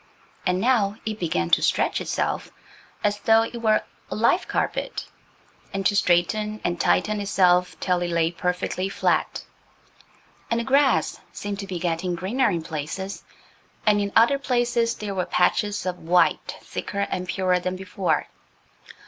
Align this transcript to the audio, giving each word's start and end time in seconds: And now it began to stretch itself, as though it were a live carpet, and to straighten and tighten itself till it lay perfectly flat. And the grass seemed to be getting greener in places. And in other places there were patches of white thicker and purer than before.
And 0.47 0.59
now 0.59 0.95
it 1.05 1.19
began 1.19 1.51
to 1.51 1.61
stretch 1.61 2.01
itself, 2.01 2.49
as 3.03 3.19
though 3.19 3.43
it 3.43 3.61
were 3.61 3.83
a 4.09 4.15
live 4.15 4.47
carpet, 4.47 5.05
and 5.71 5.85
to 5.85 5.95
straighten 5.95 6.59
and 6.63 6.81
tighten 6.81 7.21
itself 7.21 7.79
till 7.79 8.01
it 8.01 8.09
lay 8.09 8.31
perfectly 8.31 8.89
flat. 8.89 9.43
And 10.49 10.59
the 10.59 10.63
grass 10.63 11.19
seemed 11.31 11.59
to 11.59 11.67
be 11.67 11.77
getting 11.77 12.15
greener 12.15 12.49
in 12.49 12.63
places. 12.63 13.23
And 13.85 14.01
in 14.01 14.11
other 14.15 14.39
places 14.39 14.95
there 14.95 15.13
were 15.13 15.27
patches 15.27 15.85
of 15.85 15.99
white 15.99 16.55
thicker 16.61 17.01
and 17.11 17.27
purer 17.27 17.59
than 17.59 17.75
before. 17.75 18.27